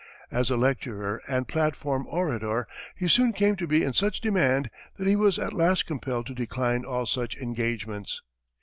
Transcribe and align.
As 0.31 0.49
a 0.49 0.57
lecturer 0.57 1.21
and 1.29 1.47
platform 1.47 2.07
orator 2.09 2.65
he 2.95 3.07
soon 3.07 3.33
came 3.33 3.55
to 3.57 3.67
be 3.67 3.83
in 3.83 3.93
such 3.93 4.19
demand 4.19 4.71
that 4.97 5.05
he 5.05 5.15
was 5.15 5.37
at 5.37 5.53
last 5.53 5.85
compelled 5.85 6.25
to 6.25 6.33
decline 6.33 6.83
all 6.83 7.05
such 7.05 7.37
engagements. 7.37 8.23